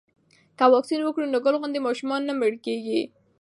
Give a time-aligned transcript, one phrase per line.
[0.57, 3.01] که واکسین وکړو نو ګل غوندې ماشومان نه مړه کیږي.